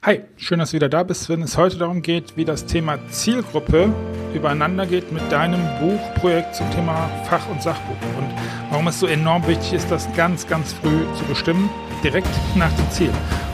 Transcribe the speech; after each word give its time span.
Hi, 0.00 0.20
schön, 0.36 0.60
dass 0.60 0.70
du 0.70 0.76
wieder 0.76 0.88
da 0.88 1.02
bist, 1.02 1.28
wenn 1.28 1.42
es 1.42 1.56
heute 1.56 1.76
darum 1.76 2.02
geht, 2.02 2.36
wie 2.36 2.44
das 2.44 2.66
Thema 2.66 3.00
Zielgruppe 3.10 3.92
übereinander 4.32 4.86
geht 4.86 5.10
mit 5.10 5.32
deinem 5.32 5.60
Buchprojekt 5.80 6.54
zum 6.54 6.70
Thema 6.70 7.10
Fach- 7.28 7.48
und 7.48 7.60
Sachbuch 7.60 7.96
und 8.16 8.32
warum 8.70 8.86
es 8.86 9.00
so 9.00 9.08
enorm 9.08 9.44
wichtig 9.48 9.72
ist, 9.72 9.90
das 9.90 10.08
ganz, 10.14 10.46
ganz 10.46 10.72
früh 10.72 11.00
zu 11.18 11.24
bestimmen, 11.24 11.68
direkt 12.04 12.28
nach 12.54 12.72
dem 12.74 12.88
Ziel. 12.92 13.10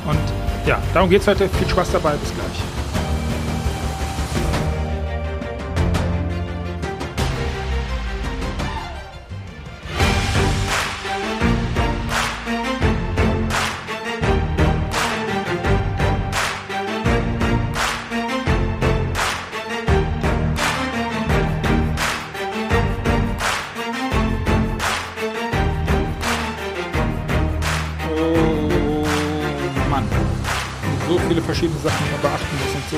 Und 0.07 0.21
ja, 0.67 0.83
darum 0.93 1.09
geht 1.09 1.23
es 1.23 1.27
heute. 1.27 1.49
Viel 1.49 1.69
Spaß 1.69 1.93
dabei, 1.93 2.13
bis 2.17 2.35
gleich. 2.35 2.74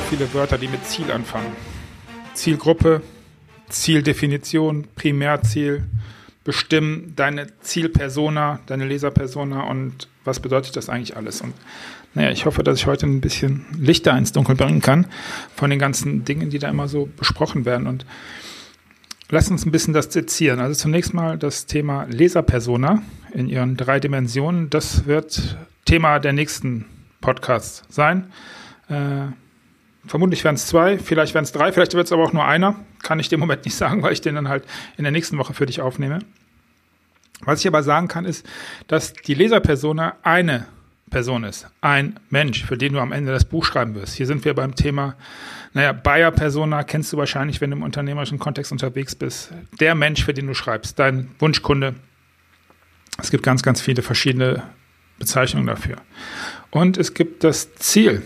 Viele 0.08 0.32
Wörter, 0.34 0.56
die 0.58 0.68
mit 0.68 0.84
Ziel 0.86 1.10
anfangen. 1.10 1.52
Zielgruppe, 2.34 3.02
Zieldefinition, 3.68 4.86
Primärziel, 4.94 5.84
bestimmen 6.44 7.14
deine 7.16 7.48
Zielpersona, 7.60 8.60
deine 8.66 8.86
Leserpersona 8.86 9.62
und 9.64 10.08
was 10.24 10.38
bedeutet 10.38 10.76
das 10.76 10.88
eigentlich 10.88 11.16
alles? 11.16 11.40
Und 11.40 11.54
naja, 12.14 12.30
ich 12.30 12.46
hoffe, 12.46 12.62
dass 12.62 12.78
ich 12.78 12.86
heute 12.86 13.06
ein 13.06 13.20
bisschen 13.20 13.66
Lichter 13.78 14.16
ins 14.16 14.32
Dunkel 14.32 14.54
bringen 14.54 14.80
kann 14.80 15.06
von 15.54 15.70
den 15.70 15.78
ganzen 15.78 16.24
Dingen, 16.24 16.50
die 16.50 16.58
da 16.58 16.68
immer 16.68 16.86
so 16.86 17.08
besprochen 17.16 17.64
werden. 17.64 17.88
Und 17.88 18.06
lass 19.28 19.50
uns 19.50 19.66
ein 19.66 19.72
bisschen 19.72 19.92
das 19.92 20.12
sezieren. 20.12 20.60
Also 20.60 20.80
zunächst 20.80 21.14
mal 21.14 21.36
das 21.36 21.66
Thema 21.66 22.04
Leserpersona 22.04 23.02
in 23.34 23.48
ihren 23.48 23.76
drei 23.76 23.98
Dimensionen. 23.98 24.70
Das 24.70 25.06
wird 25.06 25.58
Thema 25.84 26.20
der 26.20 26.32
nächsten 26.32 26.84
Podcasts 27.20 27.82
sein. 27.88 28.30
Äh, 28.88 29.26
vermutlich 30.06 30.44
werden 30.44 30.56
es 30.56 30.66
zwei, 30.66 30.98
vielleicht 30.98 31.34
werden 31.34 31.44
es 31.44 31.52
drei, 31.52 31.72
vielleicht 31.72 31.94
wird 31.94 32.06
es 32.06 32.12
aber 32.12 32.24
auch 32.24 32.32
nur 32.32 32.44
einer. 32.44 32.76
Kann 33.02 33.18
ich 33.18 33.32
im 33.32 33.40
Moment 33.40 33.64
nicht 33.64 33.76
sagen, 33.76 34.02
weil 34.02 34.12
ich 34.12 34.20
den 34.20 34.34
dann 34.34 34.48
halt 34.48 34.64
in 34.96 35.04
der 35.04 35.12
nächsten 35.12 35.38
Woche 35.38 35.54
für 35.54 35.66
dich 35.66 35.80
aufnehme. 35.80 36.20
Was 37.40 37.60
ich 37.60 37.66
aber 37.66 37.82
sagen 37.82 38.08
kann, 38.08 38.24
ist, 38.24 38.46
dass 38.88 39.12
die 39.12 39.34
Leserpersona 39.34 40.16
eine 40.22 40.66
Person 41.10 41.44
ist, 41.44 41.68
ein 41.80 42.18
Mensch, 42.30 42.64
für 42.64 42.76
den 42.76 42.94
du 42.94 42.98
am 42.98 43.12
Ende 43.12 43.32
das 43.32 43.44
Buch 43.44 43.64
schreiben 43.64 43.94
wirst. 43.94 44.14
Hier 44.14 44.26
sind 44.26 44.44
wir 44.44 44.54
beim 44.54 44.74
Thema, 44.74 45.14
naja, 45.72 45.92
Buyer-Persona 45.92 46.82
kennst 46.84 47.12
du 47.12 47.16
wahrscheinlich, 47.16 47.60
wenn 47.60 47.70
du 47.70 47.76
im 47.76 47.82
unternehmerischen 47.82 48.38
Kontext 48.38 48.72
unterwegs 48.72 49.14
bist. 49.14 49.52
Der 49.78 49.94
Mensch, 49.94 50.24
für 50.24 50.34
den 50.34 50.46
du 50.46 50.54
schreibst, 50.54 50.98
dein 50.98 51.28
Wunschkunde. 51.38 51.94
Es 53.18 53.30
gibt 53.30 53.42
ganz, 53.42 53.62
ganz 53.62 53.80
viele 53.80 54.02
verschiedene 54.02 54.62
Bezeichnungen 55.18 55.66
dafür. 55.66 55.96
Und 56.70 56.96
es 56.96 57.14
gibt 57.14 57.44
das 57.44 57.74
Ziel. 57.74 58.22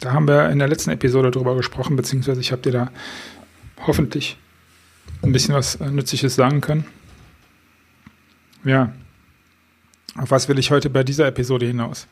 Da 0.00 0.12
haben 0.12 0.28
wir 0.28 0.50
in 0.50 0.58
der 0.58 0.68
letzten 0.68 0.90
Episode 0.90 1.30
drüber 1.30 1.56
gesprochen, 1.56 1.96
beziehungsweise 1.96 2.40
ich 2.40 2.52
habe 2.52 2.62
dir 2.62 2.72
da 2.72 2.90
hoffentlich 3.86 4.36
ein 5.22 5.32
bisschen 5.32 5.54
was 5.54 5.80
Nützliches 5.80 6.34
sagen 6.34 6.60
können. 6.60 6.84
Ja, 8.64 8.92
auf 10.18 10.30
was 10.30 10.48
will 10.48 10.58
ich 10.58 10.70
heute 10.70 10.90
bei 10.90 11.02
dieser 11.02 11.26
Episode 11.26 11.66
hinaus? 11.66 12.08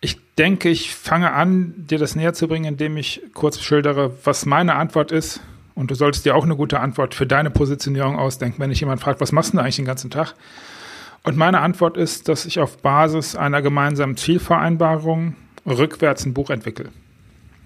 Ich 0.00 0.18
denke, 0.34 0.68
ich 0.68 0.94
fange 0.94 1.32
an, 1.32 1.74
dir 1.76 1.98
das 1.98 2.14
näher 2.14 2.34
zu 2.34 2.48
bringen, 2.48 2.66
indem 2.66 2.96
ich 2.96 3.22
kurz 3.32 3.60
schildere, 3.60 4.12
was 4.24 4.46
meine 4.46 4.74
Antwort 4.74 5.12
ist. 5.12 5.40
Und 5.74 5.90
du 5.90 5.94
solltest 5.94 6.24
dir 6.24 6.36
auch 6.36 6.44
eine 6.44 6.56
gute 6.56 6.80
Antwort 6.80 7.14
für 7.14 7.26
deine 7.26 7.50
Positionierung 7.50 8.18
ausdenken, 8.18 8.60
wenn 8.60 8.70
dich 8.70 8.80
jemand 8.80 9.00
fragt, 9.00 9.20
was 9.20 9.32
machst 9.32 9.54
du 9.54 9.58
eigentlich 9.58 9.76
den 9.76 9.84
ganzen 9.84 10.10
Tag? 10.10 10.34
Und 11.24 11.36
meine 11.36 11.60
Antwort 11.60 11.96
ist, 11.96 12.28
dass 12.28 12.44
ich 12.44 12.60
auf 12.60 12.78
Basis 12.78 13.34
einer 13.34 13.62
gemeinsamen 13.62 14.16
Zielvereinbarung 14.16 15.34
rückwärts 15.66 16.24
ein 16.26 16.34
Buch 16.34 16.50
entwickle. 16.50 16.90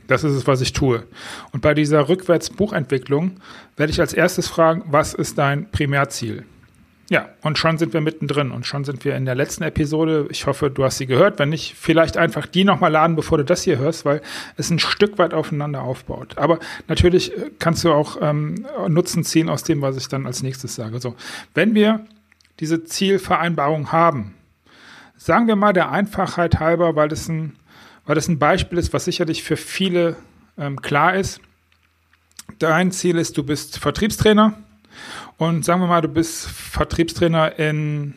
Das 0.07 0.25
ist 0.25 0.33
es, 0.33 0.47
was 0.47 0.61
ich 0.61 0.73
tue. 0.73 1.05
Und 1.53 1.61
bei 1.61 1.75
dieser 1.75 2.09
Rückwärts-Buchentwicklung 2.09 3.33
werde 3.77 3.93
ich 3.93 4.01
als 4.01 4.15
erstes 4.15 4.49
fragen, 4.49 4.85
was 4.87 5.13
ist 5.13 5.37
dein 5.37 5.71
Primärziel? 5.71 6.45
Ja, 7.11 7.31
und 7.43 7.57
schon 7.57 7.79
sind 7.79 7.95
wir 7.95 8.03
mittendrin 8.03 8.51
und 8.51 8.67
schon 8.67 8.85
sind 8.85 9.05
wir 9.05 9.17
in 9.17 9.25
der 9.25 9.35
letzten 9.35 9.65
Episode. 9.65 10.27
Ich 10.31 10.47
hoffe, 10.47 10.71
du 10.71 10.85
hast 10.85 10.99
sie 10.99 11.07
gehört. 11.07 11.39
Wenn 11.39 11.49
nicht, 11.49 11.75
vielleicht 11.75 12.19
einfach 12.19 12.47
die 12.47 12.65
nochmal 12.65 12.93
laden, 12.93 13.17
bevor 13.17 13.39
du 13.39 13.45
das 13.45 13.63
hier 13.63 13.79
hörst, 13.79 14.05
weil 14.05 14.21
es 14.59 14.71
ein 14.71 14.79
Stück 14.79 15.17
weit 15.19 15.33
aufeinander 15.33 15.83
aufbaut. 15.83 16.37
Aber 16.37 16.59
natürlich 16.87 17.33
kannst 17.59 17.85
du 17.85 17.93
auch 17.93 18.19
ähm, 18.21 18.67
Nutzen 18.89 19.25
ziehen 19.25 19.49
aus 19.49 19.63
dem, 19.63 19.81
was 19.81 19.97
ich 19.97 20.09
dann 20.09 20.27
als 20.27 20.43
nächstes 20.43 20.75
sage. 20.75 21.01
So, 21.01 21.15
wenn 21.55 21.75
wir 21.75 22.05
diese 22.61 22.85
Zielvereinbarung 22.85 23.93
haben. 23.93 24.35
Sagen 25.17 25.47
wir 25.47 25.57
mal 25.57 25.73
der 25.73 25.91
Einfachheit 25.91 26.61
halber, 26.61 26.95
weil 26.95 27.09
das 27.09 27.29
ein, 27.29 27.57
weil 28.09 28.15
das 28.15 28.27
ein 28.27 28.39
Beispiel 28.39 28.79
ist, 28.79 28.95
was 28.95 29.05
sicherlich 29.05 29.43
für 29.43 29.59
viele 29.59 30.17
ähm, 30.57 30.81
klar 30.81 31.15
ist. 31.15 31.43
Dein 32.59 32.91
Ziel 32.91 33.19
ist, 33.19 33.37
du 33.37 33.45
bist 33.45 33.79
Vertriebstrainer 33.79 34.55
und 35.37 35.63
sagen 35.63 35.83
wir 35.83 35.89
mal, 35.89 36.01
du 36.01 36.09
bist 36.09 36.49
Vertriebstrainer 36.49 37.59
in, 37.59 38.15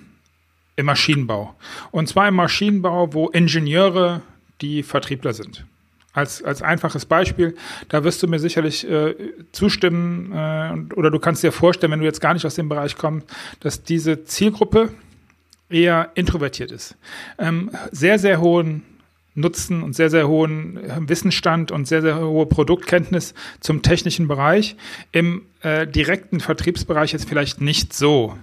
im 0.77 0.85
Maschinenbau. 0.85 1.53
Und 1.91 2.07
zwar 2.07 2.29
im 2.29 2.35
Maschinenbau, 2.35 3.13
wo 3.13 3.27
Ingenieure 3.27 4.21
die 4.61 4.81
Vertriebler 4.81 5.33
sind 5.33 5.65
als, 6.13 6.41
als 6.41 6.61
einfaches 6.61 7.05
Beispiel, 7.05 7.55
da 7.89 8.05
wirst 8.05 8.23
du 8.23 8.27
mir 8.27 8.39
sicherlich 8.39 8.89
äh, 8.89 9.13
zustimmen 9.51 10.31
äh, 10.31 10.93
oder 10.93 11.11
du 11.11 11.19
kannst 11.19 11.43
dir 11.43 11.51
vorstellen, 11.51 11.91
wenn 11.91 11.99
du 11.99 12.05
jetzt 12.05 12.21
gar 12.21 12.33
nicht 12.33 12.45
aus 12.45 12.55
dem 12.55 12.69
Bereich 12.69 12.95
kommst, 12.95 13.27
dass 13.59 13.83
diese 13.83 14.23
Zielgruppe 14.23 14.93
eher 15.69 16.11
introvertiert 16.15 16.71
ist. 16.71 16.95
Ähm, 17.37 17.71
sehr, 17.91 18.19
sehr 18.19 18.39
hohen 18.39 18.83
Nutzen 19.33 19.83
und 19.83 19.93
sehr, 19.93 20.09
sehr 20.09 20.27
hohen 20.27 20.77
äh, 20.77 20.97
Wissensstand 21.07 21.71
und 21.71 21.87
sehr, 21.87 22.01
sehr 22.01 22.19
hohe 22.19 22.45
Produktkenntnis 22.45 23.33
zum 23.59 23.81
technischen 23.81 24.27
Bereich. 24.27 24.75
Im 25.11 25.43
äh, 25.61 25.87
direkten 25.87 26.39
Vertriebsbereich 26.39 27.13
jetzt 27.13 27.29
vielleicht 27.29 27.61
nicht 27.61 27.93
so 27.93 28.35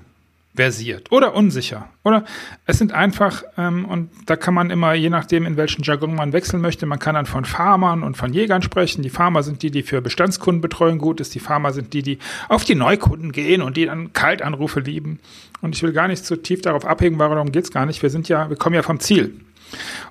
versiert 0.59 1.13
oder 1.13 1.37
unsicher. 1.37 1.89
Oder 2.03 2.25
es 2.67 2.79
sind 2.79 2.93
einfach, 2.93 3.45
ähm, 3.57 3.85
und 3.85 4.11
da 4.27 4.35
kann 4.35 4.55
man 4.55 4.71
immer, 4.71 4.93
je 4.93 5.09
nachdem, 5.09 5.47
in 5.47 5.57
welchen 5.57 5.85
Jargon 5.85 6.17
man 6.17 6.33
wechseln 6.33 6.61
möchte, 6.61 6.85
man 6.85 6.99
kann 6.99 7.15
dann 7.15 7.27
von 7.27 7.45
Farmern 7.45 8.03
und 8.03 8.17
von 8.17 8.33
Jägern 8.33 8.61
sprechen. 8.61 9.03
Die 9.03 9.09
Farmer 9.09 9.45
sind 9.45 9.63
die, 9.63 9.71
die 9.71 9.85
für 9.85 10.01
Bestandskundenbetreuung 10.01 10.99
gut 10.99 11.21
ist. 11.21 11.33
Die 11.37 11.39
Farmer 11.39 11.73
sind 11.73 11.93
die, 11.93 12.03
die 12.03 12.19
auf 12.49 12.65
die 12.65 12.75
Neukunden 12.75 13.31
gehen 13.31 13.63
und 13.63 13.77
die 13.77 13.87
dann 13.87 14.13
Kaltanrufe 14.13 14.81
lieben. 14.81 15.21
Und 15.61 15.77
ich 15.77 15.83
will 15.85 15.93
gar 15.93 16.09
nicht 16.09 16.25
zu 16.25 16.35
tief 16.35 16.61
darauf 16.61 16.85
abhängen, 16.85 17.21
warum 17.21 17.53
geht 17.53 17.65
es 17.65 17.71
gar 17.71 17.87
nicht. 17.87 18.03
Wir 18.03 18.11
sind 18.11 18.29
ja, 18.29 18.49
wir 18.49 18.57
kommen 18.57 18.75
ja 18.75 18.83
vom 18.83 18.99
Ziel. 18.99 19.39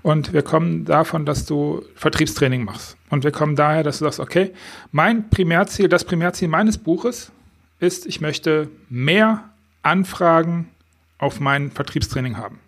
Und 0.01 0.33
wir 0.33 0.41
kommen 0.41 0.85
davon, 0.85 1.25
dass 1.25 1.45
du 1.45 1.83
Vertriebstraining 1.95 2.63
machst. 2.63 2.97
Und 3.09 3.23
wir 3.23 3.31
kommen 3.31 3.55
daher, 3.55 3.83
dass 3.83 3.99
du 3.99 4.05
sagst, 4.05 4.19
okay, 4.19 4.53
mein 4.91 5.29
Primärziel, 5.29 5.89
das 5.89 6.05
Primärziel 6.05 6.47
meines 6.47 6.77
Buches 6.77 7.31
ist, 7.79 8.05
ich 8.05 8.21
möchte 8.21 8.69
mehr 8.89 9.49
Anfragen 9.81 10.69
auf 11.17 11.39
mein 11.39 11.71
Vertriebstraining 11.71 12.37
haben. 12.37 12.59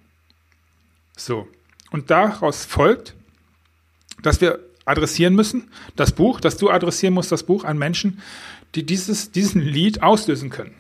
So. 1.15 1.47
Und 1.91 2.11
daraus 2.11 2.65
folgt, 2.65 3.15
dass 4.21 4.41
wir 4.41 4.59
adressieren 4.85 5.35
müssen, 5.35 5.69
das 5.95 6.11
Buch, 6.13 6.39
dass 6.39 6.57
du 6.57 6.69
adressieren 6.69 7.13
musst, 7.13 7.31
das 7.31 7.43
Buch 7.43 7.63
an 7.63 7.77
Menschen, 7.77 8.21
die 8.75 8.85
dieses, 8.85 9.31
diesen 9.31 9.61
Lied 9.61 10.01
auslösen 10.01 10.49
können. 10.49 10.73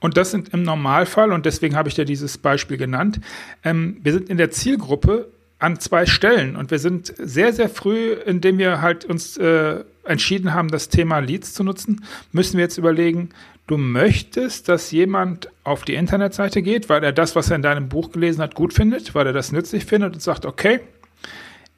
Und 0.00 0.16
das 0.16 0.30
sind 0.30 0.50
im 0.54 0.62
Normalfall, 0.62 1.32
und 1.32 1.46
deswegen 1.46 1.76
habe 1.76 1.88
ich 1.88 1.94
dir 1.94 2.04
dieses 2.04 2.38
Beispiel 2.38 2.76
genannt, 2.76 3.20
ähm, 3.64 3.98
wir 4.02 4.12
sind 4.12 4.28
in 4.28 4.36
der 4.36 4.50
Zielgruppe 4.50 5.28
an 5.58 5.80
zwei 5.80 6.06
Stellen. 6.06 6.56
Und 6.56 6.70
wir 6.70 6.78
sind 6.78 7.12
sehr, 7.18 7.52
sehr 7.52 7.68
früh, 7.68 8.12
indem 8.12 8.58
wir 8.58 8.80
halt 8.80 9.04
uns 9.04 9.36
äh, 9.36 9.84
entschieden 10.04 10.54
haben, 10.54 10.68
das 10.68 10.88
Thema 10.88 11.18
Leads 11.18 11.52
zu 11.52 11.64
nutzen, 11.64 12.04
müssen 12.32 12.56
wir 12.56 12.64
jetzt 12.64 12.78
überlegen, 12.78 13.30
du 13.66 13.76
möchtest, 13.76 14.68
dass 14.68 14.90
jemand 14.90 15.50
auf 15.64 15.84
die 15.84 15.94
Internetseite 15.94 16.62
geht, 16.62 16.88
weil 16.88 17.04
er 17.04 17.12
das, 17.12 17.36
was 17.36 17.50
er 17.50 17.56
in 17.56 17.62
deinem 17.62 17.88
Buch 17.88 18.12
gelesen 18.12 18.40
hat, 18.40 18.54
gut 18.54 18.72
findet, 18.72 19.14
weil 19.14 19.26
er 19.26 19.32
das 19.32 19.52
nützlich 19.52 19.84
findet 19.84 20.14
und 20.14 20.22
sagt, 20.22 20.46
okay, 20.46 20.80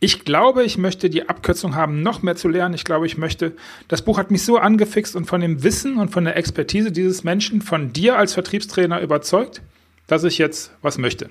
ich 0.00 0.24
glaube, 0.24 0.64
ich 0.64 0.78
möchte 0.78 1.10
die 1.10 1.28
Abkürzung 1.28 1.74
haben, 1.74 2.02
noch 2.02 2.22
mehr 2.22 2.34
zu 2.34 2.48
lernen. 2.48 2.74
Ich 2.74 2.84
glaube, 2.84 3.04
ich 3.04 3.18
möchte, 3.18 3.52
das 3.86 4.02
Buch 4.02 4.16
hat 4.16 4.30
mich 4.30 4.42
so 4.44 4.56
angefixt 4.56 5.14
und 5.14 5.26
von 5.26 5.42
dem 5.42 5.62
Wissen 5.62 5.98
und 5.98 6.10
von 6.10 6.24
der 6.24 6.38
Expertise 6.38 6.90
dieses 6.90 7.22
Menschen, 7.22 7.60
von 7.60 7.92
dir 7.92 8.16
als 8.16 8.32
Vertriebstrainer 8.32 9.00
überzeugt, 9.02 9.60
dass 10.06 10.24
ich 10.24 10.38
jetzt 10.38 10.72
was 10.80 10.96
möchte. 10.96 11.28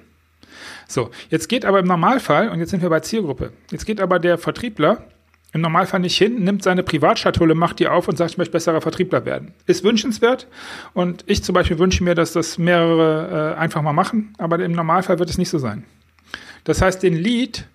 So, 0.88 1.10
jetzt 1.30 1.50
geht 1.50 1.66
aber 1.66 1.80
im 1.80 1.88
Normalfall, 1.88 2.50
und 2.50 2.60
jetzt 2.60 2.70
sind 2.70 2.82
wir 2.84 2.90
bei 2.90 3.00
Zielgruppe, 3.00 3.52
jetzt 3.72 3.86
geht 3.86 4.00
aber 4.00 4.20
der 4.20 4.38
Vertriebler 4.38 5.04
im 5.52 5.62
Normalfall 5.62 6.00
nicht 6.00 6.18
hin, 6.18 6.44
nimmt 6.44 6.62
seine 6.62 6.84
Privatschatulle, 6.84 7.56
macht 7.56 7.80
die 7.80 7.88
auf 7.88 8.08
und 8.08 8.18
sagt, 8.18 8.32
ich 8.32 8.38
möchte 8.38 8.52
besserer 8.52 8.82
Vertriebler 8.82 9.26
werden. 9.26 9.54
Ist 9.66 9.84
wünschenswert 9.84 10.48
und 10.94 11.24
ich 11.26 11.44
zum 11.44 11.54
Beispiel 11.54 11.80
wünsche 11.80 12.04
mir, 12.04 12.14
dass 12.14 12.34
das 12.34 12.60
mehrere 12.60 13.56
äh, 13.56 13.60
einfach 13.60 13.82
mal 13.82 13.94
machen, 13.94 14.34
aber 14.38 14.60
im 14.60 14.74
Normalfall 14.74 15.18
wird 15.18 15.32
es 15.32 15.40
nicht 15.40 15.50
so 15.50 15.58
sein. 15.58 15.86
Das 16.66 16.84
heißt, 16.84 17.02
den 17.02 17.16
Lead, 17.16 17.66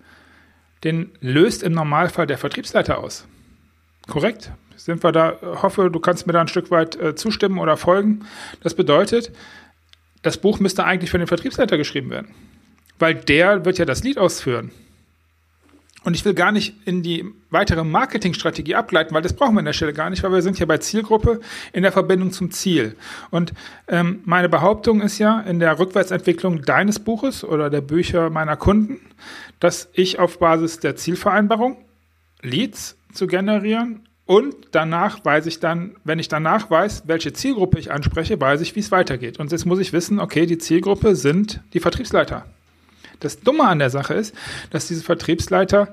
den 0.84 1.10
löst 1.20 1.62
im 1.62 1.72
Normalfall 1.72 2.26
der 2.26 2.38
Vertriebsleiter 2.38 2.98
aus. 2.98 3.26
Korrekt? 4.06 4.52
Sind 4.76 5.02
wir 5.02 5.12
da, 5.12 5.38
hoffe, 5.42 5.90
du 5.90 5.98
kannst 5.98 6.26
mir 6.26 6.34
da 6.34 6.42
ein 6.42 6.48
Stück 6.48 6.70
weit 6.70 6.96
äh, 6.96 7.14
zustimmen 7.14 7.58
oder 7.58 7.76
folgen. 7.76 8.26
Das 8.62 8.74
bedeutet, 8.74 9.32
das 10.22 10.36
Buch 10.36 10.60
müsste 10.60 10.84
eigentlich 10.84 11.10
für 11.10 11.18
den 11.18 11.26
Vertriebsleiter 11.26 11.78
geschrieben 11.78 12.10
werden. 12.10 12.34
Weil 12.98 13.14
der 13.14 13.64
wird 13.64 13.78
ja 13.78 13.84
das 13.84 14.04
Lied 14.04 14.18
ausführen. 14.18 14.72
Und 16.04 16.14
ich 16.14 16.24
will 16.24 16.34
gar 16.34 16.52
nicht 16.52 16.74
in 16.84 17.02
die 17.02 17.24
weitere 17.50 17.82
Marketingstrategie 17.82 18.74
abgleiten, 18.74 19.14
weil 19.14 19.22
das 19.22 19.32
brauchen 19.32 19.54
wir 19.54 19.60
an 19.60 19.64
der 19.64 19.72
Stelle 19.72 19.94
gar 19.94 20.10
nicht, 20.10 20.22
weil 20.22 20.32
wir 20.32 20.42
sind 20.42 20.58
ja 20.58 20.66
bei 20.66 20.78
Zielgruppe 20.78 21.40
in 21.72 21.82
der 21.82 21.92
Verbindung 21.92 22.30
zum 22.30 22.50
Ziel. 22.50 22.94
Und 23.30 23.54
ähm, 23.88 24.20
meine 24.24 24.48
Behauptung 24.48 25.00
ist 25.00 25.18
ja 25.18 25.40
in 25.40 25.60
der 25.60 25.78
Rückwärtsentwicklung 25.78 26.62
deines 26.62 26.98
Buches 26.98 27.42
oder 27.42 27.70
der 27.70 27.80
Bücher 27.80 28.30
meiner 28.30 28.56
Kunden, 28.56 29.00
dass 29.60 29.88
ich 29.94 30.18
auf 30.18 30.38
Basis 30.38 30.78
der 30.78 30.96
Zielvereinbarung 30.96 31.78
Leads 32.42 32.98
zu 33.12 33.26
generieren 33.26 34.06
und 34.26 34.54
danach 34.70 35.24
weiß 35.24 35.46
ich 35.46 35.60
dann, 35.60 35.96
wenn 36.04 36.18
ich 36.18 36.28
danach 36.28 36.70
weiß, 36.70 37.04
welche 37.06 37.32
Zielgruppe 37.32 37.78
ich 37.78 37.92
anspreche, 37.92 38.40
weiß 38.40 38.62
ich, 38.62 38.74
wie 38.74 38.80
es 38.80 38.90
weitergeht. 38.90 39.38
Und 39.38 39.52
jetzt 39.52 39.66
muss 39.66 39.78
ich 39.78 39.92
wissen, 39.92 40.18
okay, 40.18 40.46
die 40.46 40.58
Zielgruppe 40.58 41.14
sind 41.14 41.60
die 41.74 41.80
Vertriebsleiter. 41.80 42.46
Das 43.20 43.40
Dumme 43.40 43.64
an 43.64 43.78
der 43.78 43.90
Sache 43.90 44.14
ist, 44.14 44.34
dass 44.70 44.88
diese 44.88 45.02
Vertriebsleiter 45.02 45.88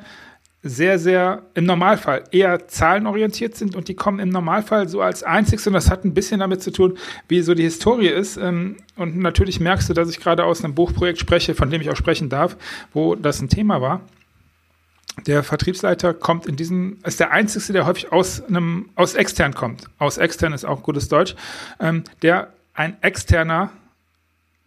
sehr, 0.63 0.99
sehr 0.99 1.43
im 1.55 1.65
Normalfall 1.65 2.23
eher 2.31 2.67
zahlenorientiert 2.67 3.55
sind 3.55 3.75
und 3.75 3.87
die 3.87 3.95
kommen 3.95 4.19
im 4.19 4.29
Normalfall 4.29 4.87
so 4.87 5.01
als 5.01 5.23
einziges 5.23 5.65
und 5.65 5.73
das 5.73 5.89
hat 5.89 6.05
ein 6.05 6.13
bisschen 6.13 6.39
damit 6.39 6.61
zu 6.61 6.71
tun, 6.71 6.97
wie 7.27 7.41
so 7.41 7.55
die 7.55 7.63
Historie 7.63 8.09
ist. 8.09 8.37
Ähm, 8.37 8.77
und 8.95 9.17
natürlich 9.17 9.59
merkst 9.59 9.89
du, 9.89 9.93
dass 9.93 10.09
ich 10.09 10.19
gerade 10.19 10.43
aus 10.43 10.63
einem 10.63 10.75
Buchprojekt 10.75 11.19
spreche, 11.19 11.55
von 11.55 11.71
dem 11.71 11.81
ich 11.81 11.89
auch 11.89 11.95
sprechen 11.95 12.29
darf, 12.29 12.57
wo 12.93 13.15
das 13.15 13.41
ein 13.41 13.49
Thema 13.49 13.81
war. 13.81 14.01
Der 15.25 15.43
Vertriebsleiter 15.43 16.13
kommt 16.13 16.45
in 16.45 16.55
diesem, 16.55 16.99
ist 17.05 17.19
der 17.19 17.31
einzige, 17.31 17.73
der 17.73 17.85
häufig 17.85 18.11
aus 18.11 18.43
einem, 18.43 18.89
aus 18.95 19.15
extern 19.15 19.53
kommt. 19.53 19.85
Aus 19.97 20.17
extern 20.17 20.53
ist 20.53 20.63
auch 20.63 20.83
gutes 20.83 21.09
Deutsch, 21.09 21.35
ähm, 21.79 22.03
der 22.21 22.53
ein 22.73 23.01
externer 23.01 23.71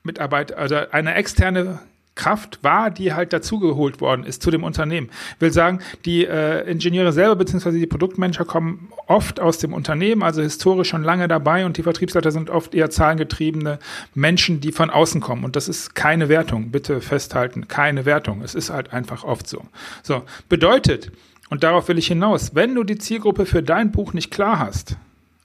Mitarbeiter, 0.03 0.59
also 0.59 0.77
eine 0.91 1.15
externe 1.15 1.79
Kraft 2.14 2.61
war, 2.62 2.90
die 2.90 3.12
halt 3.12 3.32
dazugeholt 3.32 4.00
worden 4.00 4.25
ist 4.25 4.43
zu 4.43 4.50
dem 4.50 4.62
Unternehmen. 4.62 5.11
Will 5.40 5.52
sagen, 5.52 5.81
die 6.05 6.25
äh, 6.25 6.70
Ingenieure 6.70 7.12
selber 7.12 7.34
beziehungsweise 7.34 7.78
die 7.78 7.87
Produktmanager 7.87 8.44
kommen 8.44 8.88
oft 9.06 9.40
aus 9.40 9.58
dem 9.58 9.72
Unternehmen, 9.72 10.22
also 10.22 10.40
historisch 10.40 10.88
schon 10.88 11.02
lange 11.02 11.26
dabei 11.26 11.66
und 11.66 11.76
die 11.76 11.82
Vertriebsleiter 11.82 12.31
sind 12.31 12.50
oft 12.50 12.75
eher 12.75 12.90
zahlengetriebene 12.90 13.81
Menschen, 14.14 14.61
die 14.61 14.70
von 14.70 14.90
außen 14.90 15.20
kommen. 15.20 15.44
Und 15.44 15.56
das 15.56 15.69
ist 15.69 15.94
keine 15.96 16.28
Wertung, 16.28 16.70
bitte 16.70 17.00
festhalten, 17.00 17.66
keine 17.66 18.05
Wertung. 18.05 18.43
Es 18.43 18.55
ist 18.55 18.70
halt 18.70 18.93
einfach 18.93 19.25
oft 19.25 19.49
so. 19.49 19.64
So, 20.02 20.22
bedeutet, 20.49 21.10
und 21.50 21.64
darauf 21.64 21.88
will 21.88 21.99
ich 21.99 22.06
hinaus, 22.06 22.55
wenn 22.55 22.75
du 22.75 22.84
die 22.84 22.99
Zielgruppe 22.99 23.44
für 23.44 23.62
dein 23.62 23.90
Buch 23.90 24.12
nicht 24.12 24.31
klar 24.31 24.60
hast, 24.60 24.96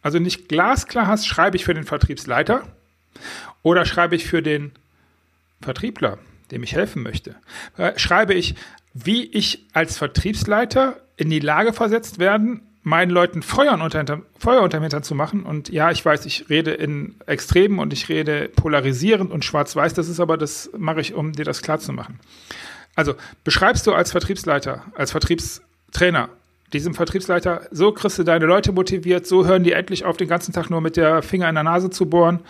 also 0.04 0.20
nicht 0.20 0.48
glasklar 0.48 1.08
hast, 1.08 1.28
schreibe 1.28 1.58
ich 1.58 1.66
für 1.66 1.74
den 1.74 1.84
Vertriebsleiter 1.84 2.62
oder 3.64 3.86
schreibe 3.86 4.16
ich 4.16 4.28
für 4.28 4.42
den 4.44 4.72
Vertriebler 5.62 6.20
dem 6.52 6.64
ich 6.64 6.74
helfen 6.74 7.04
möchte, 7.04 7.36
äh, 7.78 7.98
schreibe 7.98 8.34
ich, 8.34 8.56
wie 8.94 9.24
ich 9.24 9.66
als 9.74 9.98
Vertriebsleiter 9.98 10.98
in 11.18 11.30
die 11.30 11.40
Lage 11.40 11.74
versetzt 11.74 12.20
werden, 12.20 12.62
meinen 12.84 13.12
Leuten 13.12 13.42
Feuer 13.42 13.74
unter, 13.74 14.22
Feuer 14.38 14.62
unter 14.62 14.82
Hintern 14.82 15.04
zu 15.04 15.16
machen. 15.16 15.44
Und 15.44 15.70
ja, 15.70 15.92
ich 15.92 16.04
weiß, 16.04 16.26
ich 16.26 16.50
rede 16.50 16.72
in 16.72 17.16
Extremen 17.26 17.80
und 17.80 17.94
ich 17.94 18.10
rede 18.10 18.50
polarisierend 18.50 19.32
und 19.32 19.46
schwarz-weiß. 19.46 19.94
Das 19.94 20.08
ist 20.08 20.20
aber, 20.20 20.38
das 20.38 20.70
mache 20.78 21.02
ich, 21.02 21.14
um 21.14 21.34
dir 21.34 21.46
das 21.46 21.62
klar 21.62 21.80
zu 21.80 21.94
machen. 21.94 22.20
Also 22.96 23.16
beschreibst 23.44 23.86
du 23.86 23.94
als 23.94 24.12
Vertriebsleiter, 24.12 24.84
als 24.96 25.12
Vertriebstrainer 25.12 26.30
diesem 26.74 26.94
Vertriebsleiter, 26.94 27.62
so 27.72 27.92
kriegst 27.92 28.20
du 28.20 28.24
deine 28.24 28.46
Leute 28.46 28.72
motiviert, 28.72 29.26
so 29.26 29.46
hören 29.46 29.64
die 29.64 29.72
endlich 29.72 30.06
auf, 30.06 30.18
den 30.18 30.28
ganzen 30.28 30.54
Tag 30.54 30.70
nur 30.70 30.82
mit 30.82 30.98
der 30.98 31.24
Finger 31.24 31.50
in 31.50 31.56
der 31.56 31.64
Nase 31.64 31.90
zu 31.90 32.08
bohren 32.08 32.42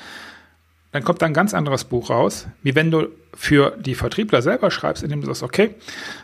dann 0.91 1.03
kommt 1.03 1.21
da 1.21 1.27
ein 1.27 1.33
ganz 1.33 1.53
anderes 1.53 1.83
Buch 1.83 2.09
raus, 2.09 2.47
wie 2.63 2.73
wenn 2.73 2.89
du 2.89 3.09
für 3.33 3.77
die 3.79 3.93
Vertriebler 3.93 4.41
selber 4.41 4.71
schreibst, 4.71 5.03
indem 5.03 5.21
du 5.21 5.27
sagst, 5.27 5.43
okay, 5.43 5.75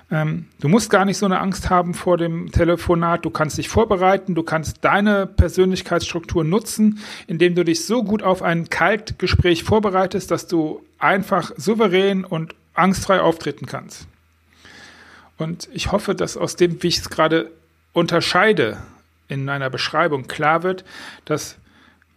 ähm, 0.10 0.48
du 0.60 0.70
musst 0.70 0.90
gar 0.90 1.06
nicht 1.06 1.18
so 1.18 1.28
eine 1.28 1.40
Angst 1.40 1.70
haben 1.70 1.94
vor 1.94 2.18
dem 2.18 2.52
Telefonat, 2.52 3.24
du 3.26 3.30
kannst 3.30 3.60
dich 3.60 3.70
vorbereiten, 3.70 4.34
du 4.34 4.42
kannst 4.42 4.84
deine 4.84 5.28
Persönlichkeitsstruktur 5.28 6.44
nutzen, 6.44 7.00
indem 7.28 7.54
du 7.54 7.64
dich 7.64 7.86
so 7.86 8.04
gut 8.04 8.24
auf 8.24 8.42
ein 8.42 8.70
Kaltgespräch 8.70 9.64
vorbereitest, 9.64 10.32
dass 10.32 10.48
du 10.48 10.84
einfach 10.98 11.52
souverän 11.58 12.26
und 12.26 12.56
angstfrei 12.74 13.22
auftreten 13.22 13.68
kannst. 13.68 14.08
Und 15.38 15.70
ich 15.74 15.92
hoffe, 15.92 16.16
dass 16.16 16.38
aus 16.38 16.56
dem, 16.56 16.82
wie 16.82 16.88
ich 16.88 16.98
es 16.98 17.10
gerade 17.10 17.52
unterscheide, 17.94 18.78
in 19.28 19.46
meiner 19.46 19.70
Beschreibung 19.70 20.28
klar 20.28 20.64
wird, 20.64 20.86
dass 21.26 21.58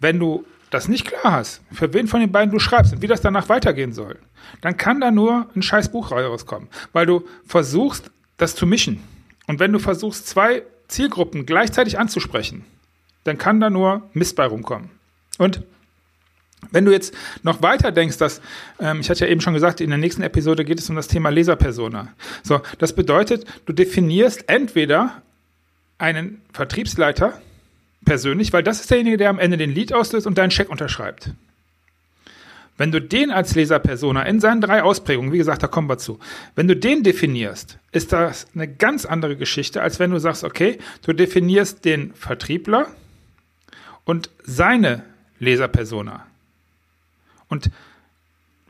wenn 0.01 0.19
du 0.19 0.45
das 0.71 0.89
nicht 0.89 1.07
klar 1.07 1.33
hast, 1.33 1.63
für 1.73 1.93
wen 1.95 2.09
von 2.09 2.21
den 2.21 2.33
beiden 2.33 2.53
du 2.53 2.59
schreibst 2.59 2.93
und 2.93 3.03
wie 3.03 3.07
das 3.07 3.21
danach 3.21 3.49
weitergehen 3.49 3.93
soll, 3.93 4.19
dann 4.61 4.77
kann 4.77 5.01
da 5.01 5.11
nur 5.11 5.49
ein 5.55 5.63
scheiß 5.63 5.91
Buch 5.91 6.11
rauskommen, 6.11 6.69
weil 6.93 7.07
du 7.07 7.25
versuchst, 7.47 8.11
das 8.37 8.55
zu 8.55 8.67
mischen. 8.67 9.03
Und 9.47 9.61
wenn 9.61 9.73
du 9.73 9.79
versuchst, 9.79 10.27
zwei 10.27 10.63
Zielgruppen 10.89 11.47
gleichzeitig 11.47 11.99
anzusprechen, 11.99 12.65
dann 13.25 13.39
kann 13.39 13.61
da 13.61 13.71
nur 13.71 14.09
Mist 14.13 14.37
bei 14.37 14.47
rumkommen. 14.47 14.91
Und 15.39 15.63
wenn 16.71 16.85
du 16.85 16.93
jetzt 16.93 17.15
noch 17.43 17.63
weiter 17.63 17.93
denkst, 17.93 18.19
dass, 18.19 18.41
ähm, 18.81 19.01
ich 19.01 19.11
hatte 19.11 19.25
ja 19.25 19.31
eben 19.31 19.41
schon 19.41 19.55
gesagt, 19.55 19.81
in 19.81 19.91
der 19.91 19.99
nächsten 19.99 20.23
Episode 20.23 20.65
geht 20.65 20.81
es 20.81 20.91
um 20.91 20.97
das 20.97 21.09
Thema 21.09 21.31
Leserpersona. 21.31 22.09
So, 22.43 22.61
das 22.79 22.95
bedeutet, 22.95 23.47
du 23.67 23.73
definierst 23.73 24.49
entweder 24.49 25.23
einen 25.99 26.43
Vertriebsleiter, 26.53 27.41
persönlich, 28.09 28.53
weil 28.55 28.63
das 28.63 28.81
ist 28.81 28.91
derjenige, 28.91 29.19
der 29.19 29.29
am 29.29 29.39
Ende 29.39 29.59
den 29.59 29.71
Lied 29.71 29.93
auslöst 29.93 30.27
und 30.27 30.39
deinen 30.39 30.51
Scheck 30.51 30.71
unterschreibt. 30.71 31.31
Wenn 32.79 32.91
du 32.91 33.01
den 33.01 33.31
als 33.31 33.55
Leserpersona 33.55 34.23
in 34.23 34.41
seinen 34.41 34.61
drei 34.63 34.83
Ausprägungen, 34.83 35.33
wie 35.33 35.39
gesagt, 35.39 35.63
da 35.63 35.67
kommen 35.67 35.91
wir 35.91 35.99
zu, 35.99 36.19
wenn 36.55 36.69
du 36.69 36.75
den 36.75 37.03
definierst, 37.03 37.79
ist 37.93 38.13
das 38.13 38.47
eine 38.55 38.67
ganz 38.67 39.05
andere 39.05 39.37
Geschichte, 39.37 39.83
als 39.83 39.99
wenn 39.99 40.11
du 40.11 40.19
sagst, 40.19 40.43
okay, 40.43 40.79
du 41.05 41.13
definierst 41.13 41.85
den 41.85 42.15
Vertriebler 42.15 42.87
und 44.05 44.31
seine 44.43 45.05
Leserpersona. 45.39 46.27
Und 47.49 47.71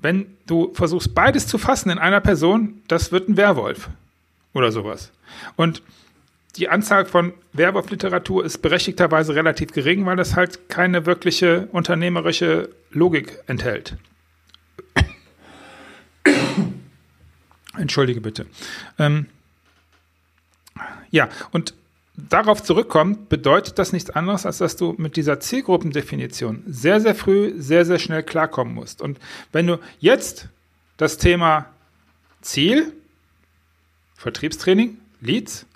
wenn 0.00 0.36
du 0.46 0.72
versuchst, 0.74 1.14
beides 1.14 1.46
zu 1.46 1.58
fassen 1.58 1.90
in 1.90 1.98
einer 1.98 2.20
Person, 2.20 2.82
das 2.88 3.12
wird 3.12 3.28
ein 3.28 3.36
Werwolf 3.36 3.88
oder 4.52 4.72
sowas. 4.72 5.12
Und 5.54 5.82
die 6.56 6.68
Anzahl 6.68 7.04
von 7.06 7.32
Werbeoff-Literatur 7.52 8.44
ist 8.44 8.58
berechtigterweise 8.58 9.34
relativ 9.34 9.72
gering, 9.72 10.06
weil 10.06 10.16
das 10.16 10.34
halt 10.34 10.68
keine 10.68 11.06
wirkliche 11.06 11.68
unternehmerische 11.72 12.70
Logik 12.90 13.38
enthält. 13.46 13.96
Entschuldige 17.76 18.20
bitte. 18.20 18.46
Ähm, 18.98 19.26
ja, 21.10 21.28
und 21.52 21.74
darauf 22.16 22.62
zurückkommt, 22.62 23.28
bedeutet 23.28 23.78
das 23.78 23.92
nichts 23.92 24.10
anderes, 24.10 24.44
als 24.44 24.58
dass 24.58 24.76
du 24.76 24.94
mit 24.98 25.16
dieser 25.16 25.40
Zielgruppendefinition 25.40 26.64
sehr, 26.66 27.00
sehr 27.00 27.14
früh, 27.14 27.54
sehr, 27.56 27.84
sehr 27.84 27.98
schnell 27.98 28.22
klarkommen 28.22 28.74
musst. 28.74 29.00
Und 29.00 29.18
wenn 29.52 29.66
du 29.66 29.78
jetzt 30.00 30.48
das 30.96 31.18
Thema 31.18 31.66
Ziel, 32.40 32.92
Vertriebstraining, 34.16 34.98
Leads 35.20 35.66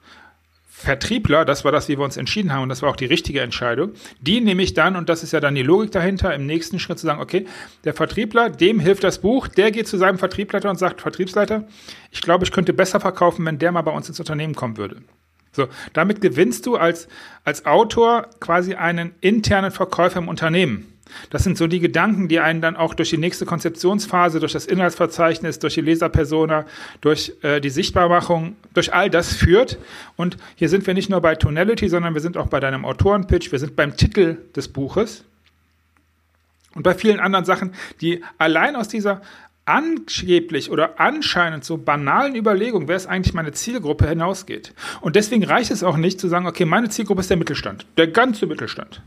Vertriebler, 0.83 1.45
das 1.45 1.65
war 1.65 1.71
das, 1.71 1.89
wie 1.89 1.97
wir 1.97 2.05
uns 2.05 2.17
entschieden 2.17 2.53
haben, 2.53 2.65
und 2.65 2.69
das 2.69 2.83
war 2.83 2.91
auch 2.91 2.97
die 2.97 3.07
richtige 3.07 3.41
Entscheidung, 3.41 3.93
die 4.21 4.41
nehme 4.41 4.62
ich 4.62 4.75
dann, 4.75 4.97
und 4.97 5.09
das 5.09 5.23
ist 5.23 5.33
ja 5.33 5.39
dann 5.39 5.55
die 5.55 5.62
Logik 5.62 5.93
dahinter, 5.93 6.35
im 6.35 6.45
nächsten 6.45 6.81
Schritt 6.81 6.99
zu 6.99 7.07
sagen, 7.07 7.21
okay, 7.21 7.47
der 7.85 7.95
Vertriebler, 7.95 8.51
dem 8.51 8.81
hilft 8.81 9.05
das 9.05 9.21
Buch, 9.21 9.47
der 9.47 9.71
geht 9.71 9.87
zu 9.87 9.97
seinem 9.97 10.19
Vertriebsleiter 10.19 10.69
und 10.69 10.79
sagt, 10.79 11.01
Vertriebsleiter, 11.01 11.69
ich 12.11 12.21
glaube, 12.21 12.45
ich 12.45 12.51
könnte 12.51 12.73
besser 12.73 12.99
verkaufen, 12.99 13.47
wenn 13.47 13.59
der 13.59 13.71
mal 13.71 13.83
bei 13.83 13.93
uns 13.93 14.09
ins 14.09 14.19
Unternehmen 14.19 14.55
kommen 14.55 14.77
würde. 14.77 15.03
So, 15.53 15.69
damit 15.93 16.21
gewinnst 16.21 16.67
du 16.67 16.77
als, 16.77 17.09
als 17.45 17.65
Autor 17.65 18.27
quasi 18.41 18.75
einen 18.75 19.15
internen 19.21 19.71
Verkäufer 19.71 20.19
im 20.19 20.29
Unternehmen. 20.29 20.91
Das 21.31 21.45
sind 21.45 21.57
so 21.57 21.66
die 21.66 21.81
Gedanken, 21.81 22.28
die 22.28 22.40
einen 22.40 22.61
dann 22.61 22.76
auch 22.76 22.95
durch 22.95 23.11
die 23.11 23.19
nächste 23.19 23.47
Konzeptionsphase, 23.47 24.40
durch 24.40 24.52
das 24.52 24.66
Inhaltsverzeichnis, 24.66 25.59
durch 25.59 25.75
die 25.75 25.81
Leserpersona, 25.81 26.66
durch 27.00 27.33
äh, 27.42 27.61
die 27.61 27.71
Sichtbarmachung, 27.71 28.57
durch 28.75 28.92
all 28.95 29.11
das 29.11 29.33
führt. 29.35 29.78
Und 30.16 30.37
hier 30.57 30.69
sind 30.69 30.87
wir 30.87 30.95
nicht 30.95 31.11
nur 31.11 31.21
bei 31.21 31.35
Tonality, 31.35 31.88
sondern 31.88 32.14
wir 32.14 32.21
sind 32.21 32.37
auch 32.37 32.49
bei 32.49 32.61
deinem 32.61 32.85
Autorenpitch, 32.85 33.52
wir 33.52 33.59
sind 33.59 33.76
beim 33.76 33.97
Titel 33.97 34.38
des 34.54 34.69
Buches 34.69 35.25
und 36.75 36.83
bei 36.83 36.95
vielen 36.95 37.21
anderen 37.21 37.45
Sachen, 37.45 37.73
die 38.00 38.23
allein 38.38 38.76
aus 38.76 38.88
dieser 38.88 39.21
angeblich 39.64 40.71
oder 40.71 40.99
anscheinend 40.99 41.64
so 41.64 41.78
banalen 41.78 42.35
Überlegung, 42.35 42.88
wer 42.88 42.97
ist 42.97 43.07
eigentlich 43.07 43.35
meine 43.35 43.52
Zielgruppe, 43.52 44.09
hinausgeht. 44.09 44.75
Und 45.00 45.14
deswegen 45.14 45.45
reicht 45.45 45.71
es 45.71 45.85
auch 45.85 45.97
nicht 45.97 46.19
zu 46.19 46.28
sagen, 46.28 46.47
okay, 46.47 46.64
meine 46.64 46.88
Zielgruppe 46.88 47.21
ist 47.21 47.31
der 47.31 47.37
Mittelstand, 47.37 47.87
der 47.97 48.09
ganze 48.09 48.47
Mittelstand. 48.47 49.02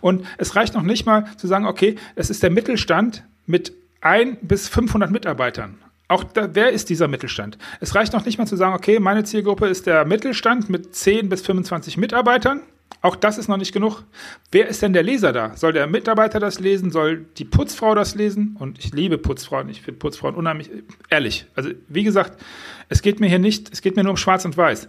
Und 0.00 0.26
es 0.38 0.56
reicht 0.56 0.74
noch 0.74 0.82
nicht 0.82 1.06
mal 1.06 1.26
zu 1.36 1.46
sagen, 1.46 1.66
okay, 1.66 1.96
es 2.14 2.30
ist 2.30 2.42
der 2.42 2.50
Mittelstand 2.50 3.24
mit 3.46 3.72
ein 4.00 4.38
bis 4.42 4.68
500 4.68 5.10
Mitarbeitern. 5.10 5.78
Auch 6.08 6.22
da, 6.22 6.54
wer 6.54 6.70
ist 6.70 6.88
dieser 6.88 7.08
Mittelstand? 7.08 7.58
Es 7.80 7.94
reicht 7.94 8.12
noch 8.12 8.24
nicht 8.24 8.38
mal 8.38 8.46
zu 8.46 8.56
sagen, 8.56 8.74
okay, 8.74 9.00
meine 9.00 9.24
Zielgruppe 9.24 9.66
ist 9.66 9.86
der 9.86 10.04
Mittelstand 10.04 10.70
mit 10.70 10.94
10 10.94 11.28
bis 11.28 11.42
25 11.42 11.96
Mitarbeitern. 11.96 12.62
Auch 13.02 13.16
das 13.16 13.38
ist 13.38 13.48
noch 13.48 13.56
nicht 13.56 13.72
genug. 13.72 14.04
Wer 14.50 14.68
ist 14.68 14.82
denn 14.82 14.92
der 14.92 15.02
Leser 15.02 15.32
da? 15.32 15.56
Soll 15.56 15.72
der 15.72 15.86
Mitarbeiter 15.86 16.40
das 16.40 16.60
lesen? 16.60 16.90
Soll 16.90 17.26
die 17.36 17.44
Putzfrau 17.44 17.94
das 17.94 18.14
lesen? 18.14 18.56
Und 18.58 18.78
ich 18.78 18.92
liebe 18.92 19.18
Putzfrauen. 19.18 19.68
Ich 19.68 19.82
finde 19.82 19.98
Putzfrauen 19.98 20.34
unheimlich 20.34 20.70
ehrlich. 21.10 21.46
Also, 21.54 21.70
wie 21.88 22.04
gesagt, 22.04 22.40
es 22.88 23.02
geht 23.02 23.20
mir 23.20 23.28
hier 23.28 23.38
nicht, 23.38 23.72
es 23.72 23.82
geht 23.82 23.96
mir 23.96 24.02
nur 24.02 24.12
um 24.12 24.16
Schwarz 24.16 24.44
und 24.44 24.56
Weiß. 24.56 24.88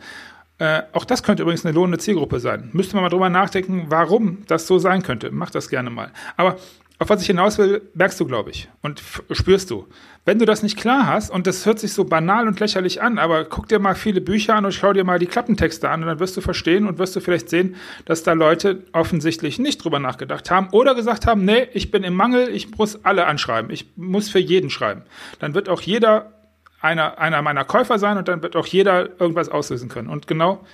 Äh, 0.59 0.83
auch 0.93 1.05
das 1.05 1.23
könnte 1.23 1.43
übrigens 1.43 1.65
eine 1.65 1.75
lohnende 1.75 1.99
Zielgruppe 1.99 2.39
sein. 2.39 2.69
Müsste 2.73 2.95
man 2.95 3.03
mal 3.03 3.09
drüber 3.09 3.29
nachdenken, 3.29 3.85
warum 3.89 4.39
das 4.47 4.65
so 4.65 4.79
sein 4.79 5.03
könnte. 5.03 5.31
Mach 5.31 5.51
das 5.51 5.69
gerne 5.69 5.89
mal. 5.89 6.11
Aber 6.35 6.57
auf 6.99 7.09
was 7.09 7.21
ich 7.21 7.27
hinaus 7.27 7.59
will, 7.59 7.83
merkst 7.93 8.19
du, 8.19 8.25
glaube 8.25 8.49
ich, 8.49 8.69
und 8.81 9.03
spürst 9.31 9.69
du. 9.69 9.85
Wenn 10.25 10.39
du 10.39 10.45
das 10.45 10.63
nicht 10.63 10.77
klar 10.77 11.05
hast, 11.05 11.29
und 11.29 11.45
das 11.45 11.63
hört 11.67 11.77
sich 11.77 11.93
so 11.93 12.05
banal 12.05 12.47
und 12.47 12.59
lächerlich 12.59 13.03
an, 13.03 13.19
aber 13.19 13.45
guck 13.45 13.67
dir 13.67 13.77
mal 13.77 13.93
viele 13.93 14.19
Bücher 14.19 14.55
an 14.55 14.65
und 14.65 14.71
schau 14.71 14.93
dir 14.93 15.03
mal 15.03 15.19
die 15.19 15.27
Klappentexte 15.27 15.89
an 15.89 16.01
und 16.01 16.07
dann 16.07 16.19
wirst 16.19 16.35
du 16.35 16.41
verstehen 16.41 16.87
und 16.87 16.97
wirst 16.97 17.15
du 17.15 17.19
vielleicht 17.19 17.49
sehen, 17.49 17.75
dass 18.05 18.23
da 18.23 18.33
Leute 18.33 18.83
offensichtlich 18.93 19.59
nicht 19.59 19.83
drüber 19.83 19.99
nachgedacht 19.99 20.49
haben 20.49 20.69
oder 20.71 20.95
gesagt 20.95 21.27
haben, 21.27 21.45
nee, 21.45 21.67
ich 21.71 21.91
bin 21.91 22.03
im 22.03 22.15
Mangel, 22.15 22.49
ich 22.49 22.75
muss 22.75 23.05
alle 23.05 23.27
anschreiben, 23.27 23.69
ich 23.69 23.85
muss 23.95 24.29
für 24.29 24.39
jeden 24.39 24.71
schreiben. 24.71 25.03
Dann 25.37 25.53
wird 25.53 25.69
auch 25.69 25.81
jeder 25.81 26.33
einer, 26.81 27.17
einer 27.17 27.41
meiner 27.41 27.65
Käufer 27.65 27.99
sein 27.99 28.17
und 28.17 28.27
dann 28.27 28.41
wird 28.41 28.55
auch 28.55 28.67
jeder 28.67 29.19
irgendwas 29.19 29.49
auslösen 29.49 29.89
können. 29.89 30.09
Und 30.09 30.27
genau 30.27 30.65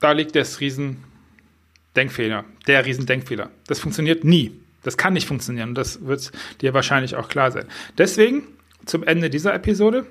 da 0.00 0.12
liegt 0.12 0.36
das 0.36 0.60
Riesendenkfehler, 0.60 2.44
der 2.66 2.84
Riesendenkfehler. 2.84 3.50
Das 3.66 3.80
funktioniert 3.80 4.24
nie. 4.24 4.52
Das 4.82 4.96
kann 4.96 5.12
nicht 5.12 5.26
funktionieren 5.26 5.70
und 5.70 5.74
das 5.74 6.04
wird 6.06 6.30
dir 6.60 6.72
wahrscheinlich 6.72 7.16
auch 7.16 7.28
klar 7.28 7.50
sein. 7.50 7.66
Deswegen 7.98 8.44
zum 8.86 9.02
Ende 9.02 9.28
dieser 9.28 9.54
Episode 9.54 10.06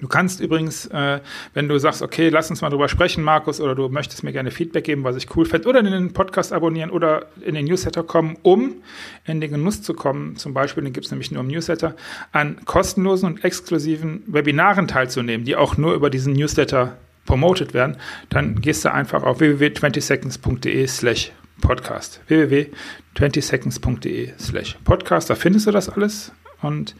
Du 0.00 0.08
kannst 0.08 0.40
übrigens, 0.40 0.86
äh, 0.86 1.20
wenn 1.54 1.68
du 1.68 1.78
sagst, 1.78 2.02
okay, 2.02 2.28
lass 2.28 2.50
uns 2.50 2.60
mal 2.60 2.70
drüber 2.70 2.88
sprechen, 2.88 3.22
Markus, 3.22 3.60
oder 3.60 3.74
du 3.74 3.88
möchtest 3.88 4.24
mir 4.24 4.32
gerne 4.32 4.50
Feedback 4.50 4.84
geben, 4.84 5.04
was 5.04 5.16
ich 5.16 5.34
cool 5.36 5.44
fände, 5.44 5.68
oder 5.68 5.80
in 5.80 5.86
den 5.86 6.12
Podcast 6.12 6.52
abonnieren 6.52 6.90
oder 6.90 7.26
in 7.40 7.54
den 7.54 7.66
Newsletter 7.66 8.02
kommen, 8.02 8.36
um 8.42 8.82
in 9.26 9.40
den 9.40 9.50
Genuss 9.50 9.82
zu 9.82 9.94
kommen, 9.94 10.36
zum 10.36 10.54
Beispiel, 10.54 10.82
den 10.82 10.92
gibt 10.92 11.06
es 11.06 11.12
nämlich 11.12 11.30
nur 11.30 11.42
im 11.42 11.48
Newsletter, 11.48 11.94
an 12.32 12.64
kostenlosen 12.64 13.28
und 13.28 13.44
exklusiven 13.44 14.22
Webinaren 14.26 14.88
teilzunehmen, 14.88 15.44
die 15.44 15.56
auch 15.56 15.76
nur 15.76 15.94
über 15.94 16.10
diesen 16.10 16.32
Newsletter 16.32 16.96
promoted 17.26 17.74
werden, 17.74 17.96
dann 18.28 18.60
gehst 18.60 18.84
du 18.84 18.92
einfach 18.92 19.22
auf 19.22 19.40
www.20seconds.de 19.40 20.86
slash 20.86 21.32
podcast. 21.60 22.20
www.20seconds.de 22.26 24.32
slash 24.38 24.78
podcast, 24.84 25.30
da 25.30 25.34
findest 25.34 25.66
du 25.66 25.70
das 25.70 25.88
alles 25.88 26.32
und 26.60 26.94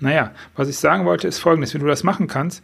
naja, 0.00 0.32
was 0.56 0.68
ich 0.68 0.78
sagen 0.78 1.04
wollte, 1.04 1.28
ist 1.28 1.38
folgendes: 1.38 1.74
Wenn 1.74 1.82
du 1.82 1.86
das 1.86 2.02
machen 2.02 2.26
kannst, 2.26 2.62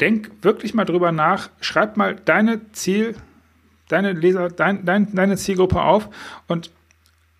denk 0.00 0.30
wirklich 0.42 0.74
mal 0.74 0.84
drüber 0.84 1.12
nach, 1.12 1.50
schreib 1.60 1.96
mal 1.96 2.16
deine 2.24 2.72
Ziel, 2.72 3.16
deine 3.88 4.12
Leser, 4.12 4.48
dein, 4.48 4.84
dein, 4.84 5.14
deine 5.14 5.36
Zielgruppe 5.36 5.80
auf. 5.80 6.08
Und 6.46 6.70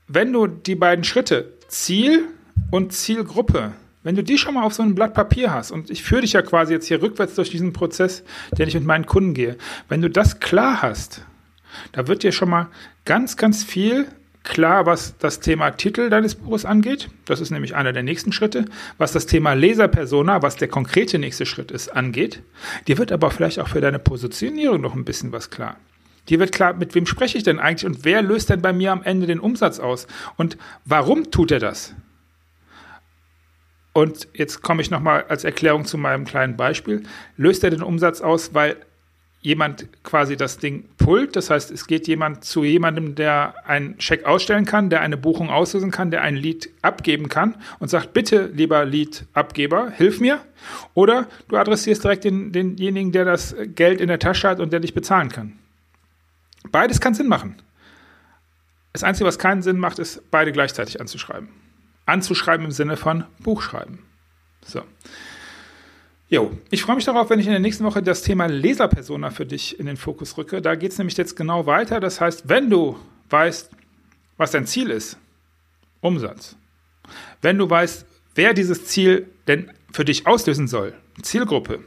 wenn 0.07 0.33
du 0.33 0.47
die 0.47 0.75
beiden 0.75 1.05
Schritte 1.05 1.53
Ziel 1.69 2.29
und 2.71 2.93
Zielgruppe, 2.93 3.73
wenn 4.03 4.17
du 4.17 4.23
die 4.23 4.39
schon 4.39 4.55
mal 4.55 4.63
auf 4.63 4.73
so 4.73 4.83
einem 4.83 4.95
Blatt 4.95 5.15
Papier 5.15 5.53
hast 5.53 5.71
und 5.71 5.91
ich 5.91 6.03
führe 6.03 6.23
dich 6.23 6.33
ja 6.33 6.43
quasi 6.43 6.73
jetzt 6.73 6.87
hier 6.87 7.03
rückwärts 7.03 7.35
durch 7.35 7.51
diesen 7.51 7.73
Prozess, 7.73 8.25
den 8.57 8.69
ich 8.69 8.75
mit 8.75 8.85
meinen 8.85 9.07
Kunden 9.07 9.35
gehe, 9.35 9.59
wenn 9.89 10.01
du 10.01 10.09
das 10.09 10.41
klar 10.41 10.83
hast, 10.83 11.23
da 11.93 12.09
wird 12.09 12.23
dir 12.23 12.33
schon 12.33 12.49
mal 12.49 12.69
ganz, 13.05 13.37
ganz 13.37 13.63
viel 13.63 14.07
klar, 14.49 14.87
was 14.87 15.17
das 15.19 15.41
Thema 15.41 15.71
Titel 15.71 16.11
deines 16.11 16.35
Buches 16.35 16.65
angeht. 16.65 17.11
Das 17.27 17.41
ist 17.41 17.51
nämlich 17.51 17.77
einer 17.77 17.93
der 17.93 18.03
nächsten 18.03 18.33
Schritte. 18.33 18.65
Was 18.97 19.13
das 19.13 19.27
Thema 19.27 19.53
Leserpersona, 19.53 20.43
was 20.43 20.57
der 20.57 20.69
konkrete 20.69 21.19
nächste 21.19 21.47
Schritt 21.47 21.71
ist, 21.71 21.89
angeht. 21.91 22.43
Dir 22.89 22.99
wird 22.99 23.13
aber 23.13 23.31
vielleicht 23.31 23.61
auch 23.61 23.69
für 23.69 23.81
deine 23.81 23.99
Positionierung 23.99 24.81
noch 24.81 24.95
ein 24.95 25.05
bisschen 25.05 25.31
was 25.31 25.51
klar. 25.51 25.77
Dir 26.29 26.41
wird 26.41 26.53
klar, 26.53 26.75
mit 26.75 26.95
wem 26.95 27.07
spreche 27.07 27.39
ich 27.39 27.45
denn 27.45 27.59
eigentlich 27.59 27.87
und 27.87 28.05
wer 28.05 28.23
löst 28.23 28.51
denn 28.51 28.61
bei 28.61 28.73
mir 28.73 28.93
am 28.93 29.03
Ende 29.03 29.27
den 29.27 29.41
Umsatz 29.41 29.79
aus? 29.79 30.07
Und 30.37 30.59
warum 30.85 31.31
tut 31.31 31.51
er 31.51 31.61
das? 31.61 31.95
Und 33.93 34.29
jetzt 34.35 34.63
komme 34.63 34.83
ich 34.83 34.91
nochmal 34.91 35.25
als 35.29 35.45
Erklärung 35.45 35.85
zu 35.85 35.99
meinem 35.99 36.25
kleinen 36.25 36.57
Beispiel. 36.57 37.03
Löst 37.37 37.65
er 37.65 37.71
den 37.71 37.83
Umsatz 37.83 38.21
aus, 38.21 38.55
weil 38.55 38.77
jemand 39.41 39.89
quasi 40.03 40.37
das 40.37 40.59
Ding 40.59 40.89
pullt. 40.99 41.37
Das 41.37 41.51
heißt, 41.51 41.71
es 41.71 41.87
geht 41.87 42.09
jemand 42.09 42.45
zu 42.45 42.65
jemandem, 42.65 43.15
der 43.15 43.55
einen 43.67 44.01
Scheck 44.01 44.25
ausstellen 44.25 44.65
kann, 44.65 44.91
der 44.91 45.01
eine 45.01 45.17
Buchung 45.17 45.49
auslösen 45.49 45.91
kann, 45.91 46.11
der 46.11 46.23
ein 46.23 46.37
Lied 46.37 46.71
abgeben 46.83 47.29
kann 47.29 47.57
und 47.79 47.89
sagt, 47.89 48.13
bitte, 48.13 48.51
lieber 48.53 48.85
Liedabgeber, 48.85 49.91
hilf 49.91 50.21
mir. 50.21 50.41
Oder 50.95 51.29
du 51.49 51.57
adressierst 51.57 52.03
direkt 52.03 52.25
den, 52.25 52.53
denjenigen, 52.53 53.13
der 53.13 53.25
das 53.25 53.55
Geld 53.75 54.01
in 54.01 54.09
der 54.09 54.19
Tasche 54.19 54.49
hat 54.49 54.61
und 54.61 54.73
der 54.73 54.81
dich 54.81 54.95
bezahlen 54.95 55.29
kann. 55.29 55.59
Beides 56.71 57.01
kann 57.01 57.15
Sinn 57.15 57.29
machen. 57.29 57.57
Das 58.93 59.05
Einzige, 59.05 59.27
was 59.27 59.39
keinen 59.39 59.63
Sinn 59.63 59.79
macht, 59.79 59.99
ist, 59.99 60.31
beide 60.31 60.51
gleichzeitig 60.51 61.01
anzuschreiben. 61.01 61.49
Anzuschreiben 62.07 62.67
im 62.67 62.73
Sinne 62.73 62.97
von 62.97 63.25
Buchschreiben. 63.41 64.01
So. 64.65 64.83
Jo, 66.31 66.53
ich 66.71 66.83
freue 66.83 66.97
mich 66.97 67.07
darauf, 67.07 67.31
wenn 67.31 67.41
ich 67.41 67.47
in 67.47 67.53
der 67.53 67.61
nächsten 67.61 67.85
Woche 67.85 68.03
das 68.03 68.21
Thema 68.21 68.47
Leserpersona 68.47 69.31
für 69.31 69.47
dich 69.47 69.81
in 69.81 69.87
den 69.87 69.97
Fokus 69.97 70.37
rücke. 70.37 70.61
Da 70.61 70.75
geht 70.75 70.93
es 70.93 70.99
nämlich 70.99 71.17
jetzt 71.17 71.37
genau 71.37 71.65
weiter. 71.65 72.01
Das 72.01 72.21
heißt, 72.21 72.51
wenn 72.51 72.69
du 72.69 72.99
weißt, 73.31 73.71
was 74.37 74.51
dein 74.51 74.67
Ziel 74.67 74.91
ist, 74.91 75.17
Umsatz. 76.03 76.55
Wenn 77.41 77.57
du 77.57 77.69
weißt, 77.69 78.05
wer 78.35 78.53
dieses 78.53 78.85
Ziel 78.85 79.27
denn 79.47 79.71
für 79.91 80.05
dich 80.05 80.27
auslösen 80.27 80.69
soll, 80.69 80.93
Zielgruppe, 81.23 81.81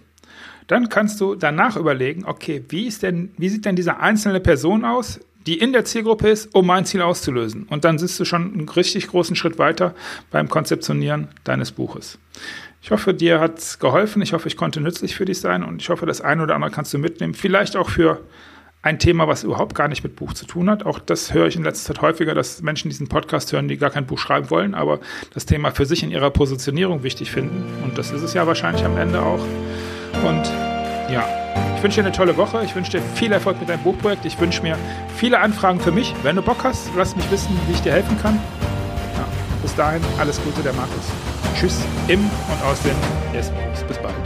dann 0.66 0.90
kannst 0.90 1.22
du 1.22 1.36
danach 1.36 1.76
überlegen, 1.76 2.26
okay, 2.26 2.64
wie 2.70 2.88
ist 2.88 3.04
denn, 3.04 3.32
wie 3.38 3.50
sieht 3.50 3.66
denn 3.66 3.76
diese 3.76 3.98
einzelne 3.98 4.40
Person 4.40 4.86
aus, 4.86 5.20
die 5.46 5.60
in 5.60 5.72
der 5.72 5.86
Zielgruppe 5.86 6.30
ist, 6.30 6.54
um 6.56 6.66
mein 6.66 6.86
Ziel 6.86 7.02
auszulösen. 7.02 7.68
Und 7.70 7.86
dann 7.86 8.00
sitzt 8.00 8.20
du 8.20 8.26
schon 8.26 8.54
einen 8.54 8.70
richtig 8.70 9.08
großen 9.08 9.36
Schritt 9.36 9.60
weiter 9.60 9.94
beim 10.32 10.50
Konzeptionieren 10.50 11.28
deines 11.44 11.72
Buches. 11.72 12.18
Ich 12.82 12.90
hoffe, 12.90 13.14
dir 13.14 13.40
hat 13.40 13.60
es 13.60 13.78
geholfen. 13.78 14.22
Ich 14.22 14.34
hoffe, 14.34 14.48
ich 14.48 14.58
konnte 14.58 14.82
nützlich 14.82 15.16
für 15.16 15.26
dich 15.26 15.40
sein 15.40 15.64
und 15.64 15.82
ich 15.82 15.90
hoffe, 15.90 16.06
das 16.06 16.20
eine 16.20 16.44
oder 16.44 16.56
andere 16.56 16.72
kannst 16.72 16.94
du 16.94 16.98
mitnehmen. 16.98 17.36
Vielleicht 17.36 17.78
auch 17.78 17.90
für 17.90 18.22
ein 18.82 18.98
Thema, 18.98 19.28
was 19.28 19.44
überhaupt 19.44 19.76
gar 19.76 19.88
nicht 19.88 20.04
mit 20.04 20.16
Buch 20.16 20.34
zu 20.34 20.46
tun 20.46 20.70
hat. 20.70 20.86
Auch 20.86 20.98
das 20.98 21.34
höre 21.34 21.46
ich 21.46 21.56
in 21.56 21.64
letzter 21.64 21.94
Zeit 21.94 22.02
häufiger, 22.02 22.34
dass 22.34 22.64
Menschen 22.64 22.90
diesen 22.90 23.08
Podcast 23.08 23.54
hören, 23.54 23.68
die 23.68 23.78
gar 23.78 23.92
kein 23.92 24.08
Buch 24.08 24.18
schreiben 24.18 24.50
wollen, 24.50 24.74
aber 24.74 25.00
das 25.34 25.46
Thema 25.46 25.70
für 25.70 25.86
sich 25.86 26.02
in 26.02 26.10
ihrer 26.10 26.32
Positionierung 26.32 27.04
wichtig 27.04 27.30
finden. 27.30 27.64
Und 27.84 28.00
das 28.00 28.10
ist 28.12 28.24
es 28.24 28.34
ja 28.34 28.48
wahrscheinlich 28.48 28.84
am 28.84 28.98
Ende 28.98 29.22
auch. 29.22 29.46
Und 30.24 30.46
ja, 31.12 31.28
ich 31.76 31.84
wünsche 31.84 32.02
dir 32.02 32.08
eine 32.08 32.16
tolle 32.16 32.36
Woche. 32.38 32.64
Ich 32.66 32.76
wünsche 32.76 32.92
dir 32.92 33.02
viel 33.14 33.32
Erfolg 33.32 33.60
mit 33.60 33.70
deinem 33.70 33.84
Buchprojekt. 33.84 34.26
Ich 34.26 34.40
wünsche 34.40 34.64
mir 34.64 34.76
viele 35.16 35.40
Anfragen 35.40 35.80
für 35.80 35.92
mich. 35.92 36.16
Wenn 36.24 36.36
du 36.36 36.42
Bock 36.42 36.64
hast, 36.64 36.90
lass 36.98 37.16
mich 37.16 37.30
wissen, 37.30 37.56
wie 37.68 37.74
ich 37.74 37.82
dir 37.82 37.92
helfen 37.92 38.18
kann. 38.20 38.36
Ja, 39.16 39.28
bis 39.62 39.76
dahin, 39.76 40.02
alles 40.18 40.42
Gute, 40.44 40.64
der 40.64 40.74
Markus. 40.74 41.12
Tschüss 41.56 41.80
im 42.08 42.20
und 42.20 42.64
aus 42.64 42.82
den 42.82 42.96
Yes 43.34 43.52
Bis 43.88 43.98
bald. 43.98 44.21